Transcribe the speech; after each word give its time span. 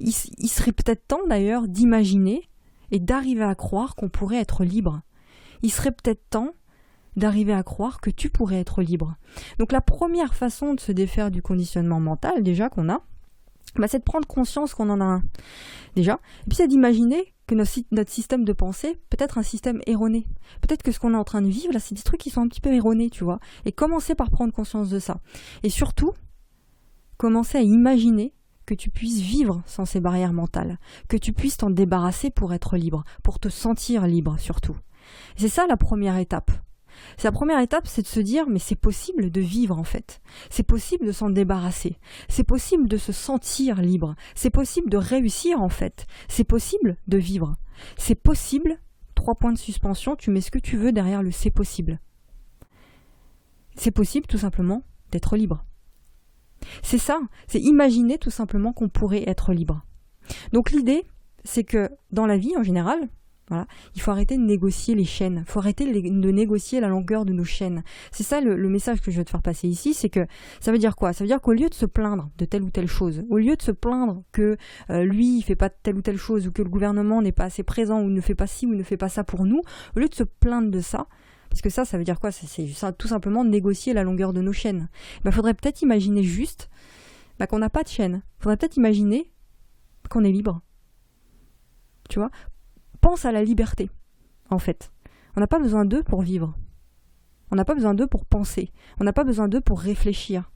il 0.00 0.48
serait 0.48 0.72
peut-être 0.72 1.06
temps 1.06 1.26
d'ailleurs 1.28 1.68
d'imaginer 1.68 2.48
et 2.90 2.98
d'arriver 2.98 3.44
à 3.44 3.54
croire 3.54 3.94
qu'on 3.94 4.08
pourrait 4.08 4.40
être 4.40 4.64
libre. 4.64 5.02
Il 5.62 5.70
serait 5.70 5.92
peut-être 5.92 6.22
temps 6.30 6.54
d'arriver 7.16 7.52
à 7.52 7.62
croire 7.62 8.00
que 8.00 8.10
tu 8.10 8.30
pourrais 8.30 8.60
être 8.60 8.82
libre. 8.82 9.16
Donc 9.58 9.72
la 9.72 9.80
première 9.80 10.34
façon 10.34 10.74
de 10.74 10.80
se 10.80 10.92
défaire 10.92 11.30
du 11.30 11.42
conditionnement 11.42 12.00
mental 12.00 12.42
déjà 12.42 12.68
qu'on 12.68 12.88
a, 12.88 13.02
bah, 13.76 13.86
c'est 13.88 13.98
de 13.98 14.04
prendre 14.04 14.26
conscience 14.26 14.74
qu'on 14.74 14.90
en 14.90 15.00
a 15.00 15.04
un. 15.04 15.22
Déjà. 15.94 16.14
Et 16.44 16.48
puis 16.48 16.56
c'est 16.56 16.68
d'imaginer 16.68 17.34
que 17.46 17.54
notre, 17.54 17.72
notre, 17.90 18.10
système 18.10 18.44
de 18.44 18.52
pensée 18.52 18.98
peut 19.10 19.16
être 19.20 19.38
un 19.38 19.42
système 19.42 19.80
erroné. 19.86 20.26
Peut-être 20.60 20.82
que 20.82 20.92
ce 20.92 21.00
qu'on 21.00 21.14
est 21.14 21.18
en 21.18 21.24
train 21.24 21.42
de 21.42 21.48
vivre, 21.48 21.72
là, 21.72 21.80
c'est 21.80 21.94
des 21.94 22.02
trucs 22.02 22.20
qui 22.20 22.30
sont 22.30 22.42
un 22.42 22.48
petit 22.48 22.60
peu 22.60 22.72
erronés, 22.72 23.10
tu 23.10 23.24
vois. 23.24 23.40
Et 23.64 23.72
commencer 23.72 24.14
par 24.14 24.30
prendre 24.30 24.52
conscience 24.52 24.88
de 24.88 25.00
ça. 25.00 25.20
Et 25.64 25.70
surtout, 25.70 26.12
commencer 27.16 27.58
à 27.58 27.62
imaginer 27.62 28.32
que 28.70 28.74
tu 28.76 28.90
puisses 28.90 29.20
vivre 29.20 29.64
sans 29.66 29.84
ces 29.84 29.98
barrières 29.98 30.32
mentales, 30.32 30.78
que 31.08 31.16
tu 31.16 31.32
puisses 31.32 31.56
t'en 31.56 31.70
débarrasser 31.70 32.30
pour 32.30 32.54
être 32.54 32.76
libre, 32.76 33.02
pour 33.24 33.40
te 33.40 33.48
sentir 33.48 34.06
libre 34.06 34.38
surtout. 34.38 34.76
C'est 35.34 35.48
ça 35.48 35.66
la 35.66 35.76
première 35.76 36.16
étape. 36.18 36.52
La 37.24 37.32
première 37.32 37.58
étape, 37.58 37.88
c'est 37.88 38.02
de 38.02 38.06
se 38.06 38.20
dire 38.20 38.48
mais 38.48 38.60
c'est 38.60 38.76
possible 38.76 39.32
de 39.32 39.40
vivre 39.40 39.76
en 39.76 39.82
fait. 39.82 40.20
C'est 40.50 40.62
possible 40.62 41.04
de 41.04 41.10
s'en 41.10 41.30
débarrasser. 41.30 41.98
C'est 42.28 42.44
possible 42.44 42.88
de 42.88 42.96
se 42.96 43.10
sentir 43.10 43.82
libre. 43.82 44.14
C'est 44.36 44.50
possible 44.50 44.88
de 44.88 44.98
réussir 44.98 45.60
en 45.60 45.68
fait. 45.68 46.06
C'est 46.28 46.44
possible 46.44 46.96
de 47.08 47.18
vivre. 47.18 47.56
C'est 47.98 48.14
possible. 48.14 48.78
Trois 49.16 49.34
points 49.34 49.52
de 49.52 49.58
suspension, 49.58 50.14
tu 50.14 50.30
mets 50.30 50.40
ce 50.42 50.52
que 50.52 50.60
tu 50.60 50.76
veux 50.76 50.92
derrière 50.92 51.24
le 51.24 51.32
c'est 51.32 51.50
possible. 51.50 51.98
C'est 53.74 53.90
possible 53.90 54.28
tout 54.28 54.38
simplement 54.38 54.84
d'être 55.10 55.36
libre. 55.36 55.64
C'est 56.82 56.98
ça, 56.98 57.20
c'est 57.46 57.60
imaginer 57.60 58.18
tout 58.18 58.30
simplement 58.30 58.72
qu'on 58.72 58.88
pourrait 58.88 59.28
être 59.28 59.52
libre. 59.52 59.84
Donc 60.52 60.70
l'idée, 60.70 61.04
c'est 61.44 61.64
que 61.64 61.90
dans 62.10 62.26
la 62.26 62.36
vie 62.36 62.56
en 62.56 62.62
général, 62.62 63.08
voilà, 63.50 63.66
il 63.96 64.00
faut 64.00 64.12
arrêter 64.12 64.36
de 64.36 64.42
négocier 64.42 64.94
les 64.94 65.04
chaînes, 65.04 65.42
il 65.44 65.50
faut 65.50 65.58
arrêter 65.58 65.84
de 65.84 66.30
négocier 66.30 66.78
la 66.78 66.86
longueur 66.86 67.24
de 67.24 67.32
nos 67.32 67.42
chaînes. 67.42 67.82
C'est 68.12 68.22
ça 68.22 68.40
le, 68.40 68.56
message 68.68 69.00
que 69.00 69.10
je 69.10 69.18
veux 69.18 69.24
te 69.24 69.30
faire 69.30 69.42
passer 69.42 69.66
ici, 69.66 69.92
c'est 69.92 70.08
que 70.08 70.24
ça 70.60 70.70
veut 70.70 70.78
dire 70.78 70.94
quoi? 70.94 71.12
Ça 71.12 71.24
veut 71.24 71.28
dire 71.28 71.40
qu'au 71.40 71.52
lieu 71.52 71.68
de 71.68 71.74
se 71.74 71.84
plaindre 71.84 72.30
de 72.38 72.44
telle 72.44 72.62
ou 72.62 72.70
telle 72.70 72.86
chose, 72.86 73.24
au 73.28 73.38
lieu 73.38 73.56
de 73.56 73.62
se 73.62 73.72
plaindre 73.72 74.22
que 74.30 74.56
euh, 74.90 75.02
lui 75.02 75.38
il 75.38 75.42
fait 75.42 75.56
pas 75.56 75.68
telle 75.68 75.96
ou 75.96 76.02
telle 76.02 76.16
chose 76.16 76.46
ou 76.46 76.52
que 76.52 76.62
le 76.62 76.70
gouvernement 76.70 77.22
n'est 77.22 77.32
pas 77.32 77.44
assez 77.44 77.64
présent 77.64 78.00
ou 78.00 78.08
ne 78.08 78.20
fait 78.20 78.36
pas 78.36 78.46
ci 78.46 78.66
ou 78.66 78.74
ne 78.76 78.84
fait 78.84 78.96
pas 78.96 79.08
ça 79.08 79.24
pour 79.24 79.44
nous, 79.44 79.62
au 79.96 79.98
lieu 79.98 80.08
de 80.08 80.14
se 80.14 80.22
plaindre 80.22 80.70
de 80.70 80.80
ça, 80.80 81.08
parce 81.50 81.60
que 81.60 81.68
ça, 81.68 81.84
ça 81.84 81.98
veut 81.98 82.04
dire 82.04 82.20
quoi? 82.20 82.30
C'est 82.30 82.96
tout 82.96 83.08
simplement 83.08 83.44
négocier 83.44 83.92
la 83.92 84.04
longueur 84.04 84.32
de 84.32 84.40
nos 84.40 84.52
chaînes. 84.52 84.88
Il 85.18 85.24
bah, 85.24 85.32
faudrait 85.32 85.54
peut-être 85.54 85.82
imaginer 85.82 86.22
juste 86.22 86.70
bah, 87.38 87.46
qu'on 87.46 87.58
n'a 87.58 87.68
pas 87.70 87.82
de 87.82 87.88
chaîne. 87.88 88.22
Il 88.38 88.42
faudrait 88.42 88.56
peut-être 88.56 88.76
imaginer 88.76 89.30
qu'on 90.08 90.24
est 90.24 90.32
libre. 90.32 90.62
Tu 92.08 92.18
vois? 92.18 92.30
Pense 93.00 93.24
à 93.24 93.32
la 93.32 93.42
liberté, 93.42 93.90
en 94.48 94.58
fait. 94.58 94.92
On 95.36 95.40
n'a 95.40 95.46
pas 95.46 95.58
besoin 95.58 95.84
d'eux 95.84 96.02
pour 96.02 96.22
vivre. 96.22 96.54
On 97.50 97.56
n'a 97.56 97.64
pas 97.64 97.74
besoin 97.74 97.94
d'eux 97.94 98.06
pour 98.06 98.24
penser. 98.24 98.72
On 99.00 99.04
n'a 99.04 99.12
pas 99.12 99.24
besoin 99.24 99.48
d'eux 99.48 99.60
pour 99.60 99.80
réfléchir 99.80 100.50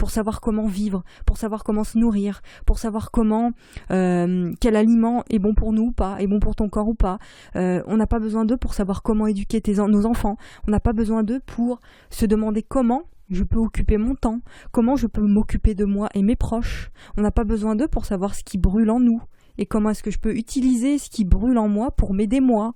pour 0.00 0.10
savoir 0.10 0.40
comment 0.40 0.66
vivre, 0.66 1.04
pour 1.26 1.36
savoir 1.36 1.62
comment 1.62 1.84
se 1.84 1.98
nourrir, 1.98 2.40
pour 2.64 2.78
savoir 2.78 3.10
comment 3.10 3.52
euh, 3.90 4.50
quel 4.58 4.74
aliment 4.74 5.24
est 5.28 5.38
bon 5.38 5.52
pour 5.52 5.74
nous 5.74 5.88
ou 5.88 5.92
pas, 5.92 6.16
est 6.22 6.26
bon 6.26 6.40
pour 6.40 6.56
ton 6.56 6.70
corps 6.70 6.88
ou 6.88 6.94
pas. 6.94 7.18
Euh, 7.54 7.82
on 7.86 7.98
n'a 7.98 8.06
pas 8.06 8.18
besoin 8.18 8.46
d'eux 8.46 8.56
pour 8.56 8.72
savoir 8.72 9.02
comment 9.02 9.26
éduquer 9.26 9.60
nos 9.76 10.06
enfants. 10.06 10.38
On 10.66 10.70
n'a 10.70 10.80
pas 10.80 10.94
besoin 10.94 11.22
d'eux 11.22 11.40
pour 11.44 11.80
se 12.08 12.24
demander 12.24 12.62
comment 12.62 13.02
je 13.28 13.44
peux 13.44 13.58
occuper 13.58 13.98
mon 13.98 14.14
temps, 14.14 14.40
comment 14.72 14.96
je 14.96 15.06
peux 15.06 15.20
m'occuper 15.20 15.74
de 15.74 15.84
moi 15.84 16.08
et 16.14 16.22
mes 16.22 16.34
proches. 16.34 16.90
On 17.18 17.20
n'a 17.20 17.30
pas 17.30 17.44
besoin 17.44 17.76
d'eux 17.76 17.88
pour 17.88 18.06
savoir 18.06 18.34
ce 18.34 18.42
qui 18.42 18.56
brûle 18.56 18.90
en 18.90 19.00
nous 19.00 19.22
et 19.58 19.66
comment 19.66 19.90
est-ce 19.90 20.02
que 20.02 20.10
je 20.10 20.18
peux 20.18 20.34
utiliser 20.34 20.96
ce 20.96 21.10
qui 21.10 21.26
brûle 21.26 21.58
en 21.58 21.68
moi 21.68 21.90
pour 21.90 22.14
m'aider 22.14 22.40
moi, 22.40 22.74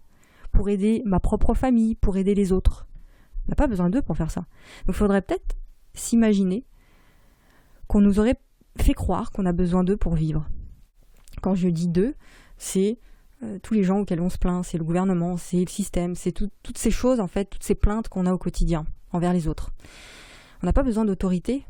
pour 0.52 0.68
aider 0.68 1.00
ma 1.06 1.20
propre 1.20 1.54
famille, 1.54 1.94
pour 1.94 2.18
aider 2.18 2.34
les 2.34 2.52
autres. 2.52 2.86
On 3.46 3.48
n'a 3.48 3.56
pas 3.56 3.66
besoin 3.66 3.88
d'eux 3.88 4.02
pour 4.02 4.18
faire 4.18 4.30
ça. 4.30 4.42
Donc 4.86 4.94
il 4.94 4.98
faudrait 4.98 5.22
peut-être 5.22 5.56
s'imaginer 5.94 6.66
qu'on 7.94 8.00
nous 8.00 8.18
aurait 8.18 8.34
fait 8.76 8.92
croire 8.92 9.30
qu'on 9.30 9.46
a 9.46 9.52
besoin 9.52 9.84
d'eux 9.84 9.96
pour 9.96 10.16
vivre. 10.16 10.48
Quand 11.42 11.54
je 11.54 11.68
dis 11.68 11.86
d'eux, 11.86 12.16
c'est 12.58 12.98
euh, 13.44 13.60
tous 13.62 13.72
les 13.72 13.84
gens 13.84 14.00
auxquels 14.00 14.20
on 14.20 14.28
se 14.28 14.36
plaint, 14.36 14.64
c'est 14.64 14.78
le 14.78 14.82
gouvernement, 14.82 15.36
c'est 15.36 15.60
le 15.60 15.68
système, 15.68 16.16
c'est 16.16 16.32
toutes 16.32 16.76
ces 16.76 16.90
choses, 16.90 17.20
en 17.20 17.28
fait, 17.28 17.44
toutes 17.44 17.62
ces 17.62 17.76
plaintes 17.76 18.08
qu'on 18.08 18.26
a 18.26 18.32
au 18.32 18.36
quotidien 18.36 18.84
envers 19.12 19.32
les 19.32 19.46
autres. 19.46 19.70
On 20.60 20.66
n'a 20.66 20.72
pas 20.72 20.82
besoin 20.82 21.04
d'autorité 21.04 21.64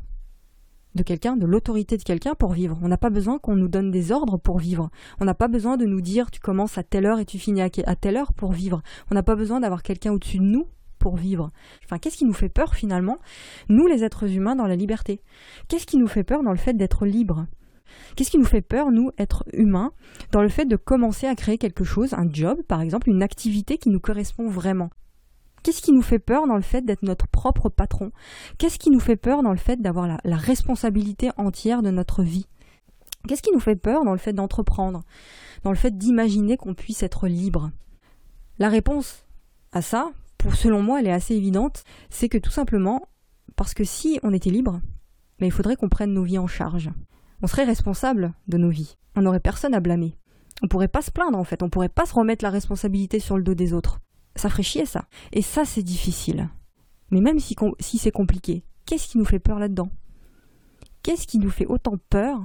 de 0.95 1.03
quelqu'un, 1.03 1.37
de 1.37 1.45
l'autorité 1.45 1.95
de 1.95 2.01
quelqu'un 2.01 2.33
pour 2.33 2.53
vivre. 2.53 2.79
On 2.81 2.87
n'a 2.87 2.97
pas 2.97 3.11
besoin 3.11 3.37
qu'on 3.37 3.55
nous 3.55 3.67
donne 3.67 3.91
des 3.91 4.11
ordres 4.11 4.37
pour 4.37 4.57
vivre. 4.57 4.89
On 5.19 5.25
n'a 5.25 5.35
pas 5.35 5.47
besoin 5.47 5.77
de 5.77 5.85
nous 5.85 6.01
dire 6.01 6.31
tu 6.31 6.39
commences 6.39 6.79
à 6.79 6.83
telle 6.83 7.05
heure 7.05 7.19
et 7.19 7.25
tu 7.25 7.37
finis 7.37 7.61
à 7.61 7.69
telle 7.69 8.17
heure 8.17 8.33
pour 8.33 8.51
vivre. 8.51 8.81
On 9.11 9.13
n'a 9.13 9.21
pas 9.21 9.35
besoin 9.35 9.59
d'avoir 9.59 9.83
quelqu'un 9.83 10.11
au-dessus 10.11 10.39
de 10.39 10.43
nous 10.43 10.65
vivre. 11.13 11.51
Enfin, 11.83 11.99
qu'est-ce 11.99 12.17
qui 12.17 12.25
nous 12.25 12.33
fait 12.33 12.49
peur 12.49 12.73
finalement, 12.73 13.19
nous 13.69 13.85
les 13.85 14.03
êtres 14.03 14.33
humains 14.33 14.55
dans 14.55 14.65
la 14.65 14.75
liberté. 14.75 15.21
Qu'est-ce 15.67 15.85
qui 15.85 15.97
nous 15.97 16.07
fait 16.07 16.23
peur 16.23 16.41
dans 16.41 16.51
le 16.51 16.57
fait 16.57 16.73
d'être 16.73 17.05
libre? 17.05 17.45
Qu'est-ce 18.15 18.31
qui 18.31 18.39
nous 18.39 18.45
fait 18.45 18.61
peur, 18.61 18.91
nous, 18.91 19.11
être 19.19 19.43
humains, 19.53 19.91
dans 20.31 20.41
le 20.41 20.49
fait 20.49 20.65
de 20.65 20.75
commencer 20.75 21.27
à 21.27 21.35
créer 21.35 21.59
quelque 21.59 21.83
chose, 21.83 22.13
un 22.13 22.27
job 22.31 22.63
par 22.67 22.81
exemple, 22.81 23.09
une 23.09 23.21
activité 23.21 23.77
qui 23.77 23.89
nous 23.89 23.99
correspond 23.99 24.49
vraiment? 24.49 24.89
Qu'est-ce 25.63 25.81
qui 25.81 25.91
nous 25.91 26.01
fait 26.01 26.19
peur 26.19 26.47
dans 26.47 26.55
le 26.55 26.61
fait 26.61 26.81
d'être 26.81 27.03
notre 27.03 27.27
propre 27.27 27.69
patron? 27.69 28.11
Qu'est-ce 28.57 28.77
qui 28.77 28.91
nous 28.91 28.99
fait 28.99 29.15
peur 29.15 29.41
dans 29.43 29.51
le 29.51 29.57
fait 29.57 29.81
d'avoir 29.81 30.19
la 30.23 30.35
responsabilité 30.35 31.31
entière 31.37 31.81
de 31.81 31.89
notre 31.89 32.21
vie? 32.21 32.47
Qu'est-ce 33.27 33.41
qui 33.41 33.51
nous 33.51 33.59
fait 33.59 33.75
peur 33.75 34.05
dans 34.05 34.11
le 34.11 34.19
fait 34.19 34.33
d'entreprendre? 34.33 35.03
Dans 35.63 35.71
le 35.71 35.77
fait 35.77 35.97
d'imaginer 35.97 36.57
qu'on 36.57 36.75
puisse 36.75 37.01
être 37.01 37.27
libre? 37.27 37.71
La 38.59 38.69
réponse 38.69 39.25
à 39.71 39.81
ça, 39.81 40.11
selon 40.53 40.81
moi, 40.81 40.99
elle 40.99 41.07
est 41.07 41.11
assez 41.11 41.35
évidente, 41.35 41.83
c'est 42.09 42.29
que 42.29 42.37
tout 42.37 42.51
simplement, 42.51 43.07
parce 43.55 43.73
que 43.73 43.83
si 43.83 44.19
on 44.23 44.33
était 44.33 44.49
libre, 44.49 44.81
mais 45.39 45.47
il 45.47 45.51
faudrait 45.51 45.75
qu'on 45.75 45.89
prenne 45.89 46.13
nos 46.13 46.23
vies 46.23 46.37
en 46.37 46.47
charge. 46.47 46.91
On 47.41 47.47
serait 47.47 47.63
responsable 47.63 48.33
de 48.47 48.57
nos 48.57 48.69
vies. 48.69 48.95
On 49.15 49.21
n'aurait 49.21 49.39
personne 49.39 49.73
à 49.73 49.79
blâmer. 49.79 50.17
On 50.61 50.67
pourrait 50.67 50.87
pas 50.87 51.01
se 51.01 51.11
plaindre 51.11 51.37
en 51.37 51.43
fait, 51.43 51.63
on 51.63 51.69
pourrait 51.69 51.89
pas 51.89 52.05
se 52.05 52.13
remettre 52.13 52.43
la 52.43 52.49
responsabilité 52.49 53.19
sur 53.19 53.37
le 53.37 53.43
dos 53.43 53.53
des 53.53 53.73
autres. 53.73 53.99
Ça 54.35 54.49
ferait 54.49 54.63
chier 54.63 54.85
ça. 54.85 55.05
Et 55.33 55.41
ça 55.41 55.65
c'est 55.65 55.83
difficile. 55.83 56.49
Mais 57.11 57.21
même 57.21 57.39
si, 57.39 57.55
si 57.79 57.97
c'est 57.97 58.11
compliqué, 58.11 58.63
qu'est-ce 58.85 59.07
qui 59.07 59.17
nous 59.17 59.25
fait 59.25 59.39
peur 59.39 59.59
là-dedans? 59.59 59.89
Qu'est-ce 61.03 61.27
qui 61.27 61.39
nous 61.39 61.49
fait 61.49 61.67
autant 61.67 61.97
peur 62.09 62.41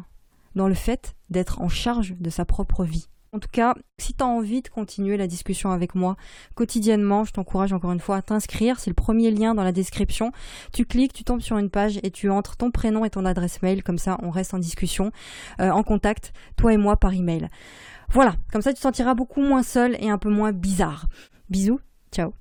dans 0.54 0.68
le 0.68 0.74
fait 0.74 1.14
d'être 1.30 1.60
en 1.60 1.68
charge 1.68 2.16
de 2.18 2.30
sa 2.30 2.44
propre 2.44 2.84
vie? 2.84 3.08
En 3.32 3.38
tout 3.38 3.48
cas, 3.50 3.74
si 3.98 4.14
tu 4.14 4.24
as 4.24 4.26
envie 4.26 4.62
de 4.62 4.68
continuer 4.68 5.16
la 5.16 5.26
discussion 5.26 5.70
avec 5.70 5.94
moi 5.94 6.16
quotidiennement, 6.54 7.24
je 7.24 7.32
t'encourage 7.32 7.72
encore 7.72 7.92
une 7.92 8.00
fois 8.00 8.16
à 8.16 8.22
t'inscrire. 8.22 8.80
C'est 8.80 8.90
le 8.90 8.94
premier 8.94 9.30
lien 9.30 9.54
dans 9.54 9.62
la 9.62 9.72
description. 9.72 10.32
Tu 10.72 10.84
cliques, 10.84 11.12
tu 11.12 11.24
tombes 11.24 11.40
sur 11.40 11.58
une 11.58 11.70
page 11.70 12.00
et 12.02 12.10
tu 12.10 12.30
entres 12.30 12.56
ton 12.56 12.70
prénom 12.70 13.04
et 13.04 13.10
ton 13.10 13.24
adresse 13.24 13.62
mail. 13.62 13.82
Comme 13.82 13.98
ça, 13.98 14.18
on 14.22 14.30
reste 14.30 14.54
en 14.54 14.58
discussion, 14.58 15.12
euh, 15.60 15.70
en 15.70 15.82
contact, 15.82 16.32
toi 16.56 16.72
et 16.72 16.76
moi 16.76 16.96
par 16.96 17.14
email. 17.14 17.48
Voilà, 18.10 18.34
comme 18.52 18.62
ça 18.62 18.70
tu 18.70 18.76
te 18.76 18.82
sentiras 18.82 19.14
beaucoup 19.14 19.40
moins 19.40 19.62
seul 19.62 19.96
et 20.00 20.10
un 20.10 20.18
peu 20.18 20.30
moins 20.30 20.50
bizarre. 20.50 21.06
Bisous, 21.48 21.80
ciao 22.12 22.34